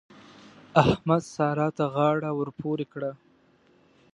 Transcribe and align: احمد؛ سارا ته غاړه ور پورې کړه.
احمد؛ 0.81 1.23
سارا 1.35 1.67
ته 1.77 1.85
غاړه 1.93 2.29
ور 2.37 2.49
پورې 2.59 2.85
کړه. 2.93 3.11